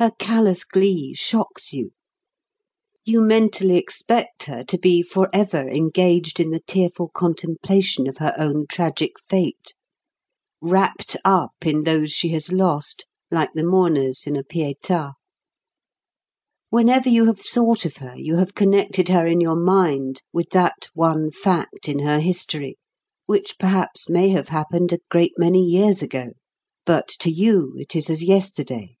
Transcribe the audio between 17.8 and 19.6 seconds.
of her, you have connected her in your